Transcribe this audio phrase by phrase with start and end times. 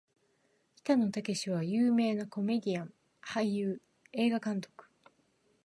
[0.81, 4.85] 北野武は有名なコメディアン・俳優・映画監督